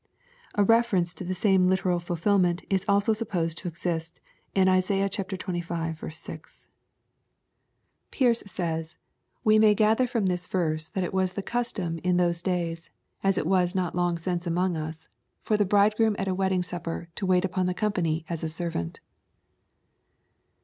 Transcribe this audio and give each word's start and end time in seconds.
A 0.55 0.63
refer 0.63 0.97
ence 0.97 1.13
to 1.13 1.23
the 1.23 1.35
same 1.35 1.69
literal 1.69 1.99
fiilfilment 1.99 2.65
is 2.71 2.85
also 2.87 3.13
supposed 3.13 3.55
to 3.59 3.69
ezi^^t 3.69 4.13
iv 4.55 4.67
Isaiah 4.67 5.07
xxv. 5.07 5.37
6. 5.37 5.39
LUKE, 5.43 5.61
CHAP, 5.61 6.11
Xir. 6.11 6.33
89 6.33 6.43
Pearce 8.09 8.43
says,' 8.47 8.97
We 9.43 9.59
may 9.59 9.75
gather 9.75 10.07
from 10.07 10.25
this 10.25 10.47
verse 10.47 10.89
that 10.89 11.03
it 11.03 11.13
was 11.13 11.33
the 11.33 11.43
tastom 11.43 11.99
in 12.03 12.17
those 12.17 12.47
lays, 12.47 12.89
as 13.23 13.37
it 13.37 13.45
was 13.45 13.75
not 13.75 13.93
long 13.93 14.17
since 14.17 14.47
among 14.47 14.75
us, 14.75 15.07
for 15.43 15.55
the 15.55 15.65
bridegroom 15.65 16.15
at 16.17 16.27
a 16.27 16.33
wedding 16.33 16.63
supper 16.63 17.09
to 17.13 17.27
wait 17.27 17.45
upon 17.45 17.67
the 17.67 17.75
company 17.75 18.25
as 18.27 18.41
a 18.41 18.49
servant." 18.49 19.01